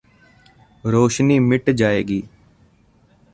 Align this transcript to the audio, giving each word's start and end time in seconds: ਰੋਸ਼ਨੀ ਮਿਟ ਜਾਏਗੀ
ਰੋਸ਼ਨੀ 0.83 1.37
ਮਿਟ 1.39 1.69
ਜਾਏਗੀ 1.69 2.21